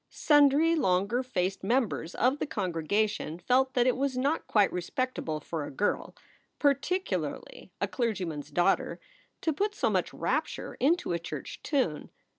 Sundry 0.09 0.75
longer 0.75 1.21
faced 1.21 1.63
members 1.63 2.15
of 2.15 2.39
the 2.39 2.47
congregation 2.47 3.37
felt 3.37 3.75
that 3.75 3.85
it 3.85 3.95
was 3.95 4.17
not 4.17 4.47
quite 4.47 4.73
respectable 4.73 5.39
for 5.39 5.63
a 5.63 5.69
girl 5.69 6.15
particularly 6.57 7.71
a 7.79 7.87
clergyman 7.87 8.39
s 8.39 8.49
daughter 8.49 8.99
to 9.41 9.53
put 9.53 9.75
so 9.75 9.91
much 9.91 10.11
rapture 10.11 10.73
into 10.79 11.13
a 11.13 11.19
church 11.19 11.61
tune. 11.61 12.09